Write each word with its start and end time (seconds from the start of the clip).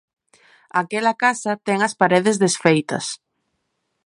Aquela 0.81 1.13
casa 1.23 1.51
ten 1.65 1.79
as 1.87 1.93
paredes 2.01 2.39
desfeitas. 2.43 3.05